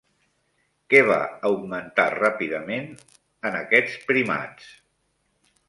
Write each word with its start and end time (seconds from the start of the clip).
Què 0.93 1.01
va 1.09 1.17
augmentar 1.49 2.07
ràpidament 2.15 2.89
en 3.51 3.61
aquests 3.63 4.03
primats? 4.11 4.75